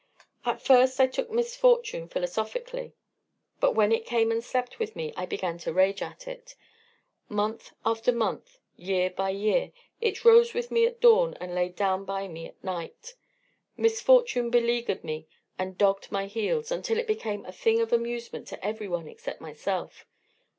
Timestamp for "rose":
10.25-10.55